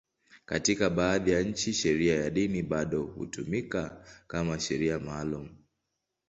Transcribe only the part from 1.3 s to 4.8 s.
ya nchi, sheria ya dini bado hutumika kama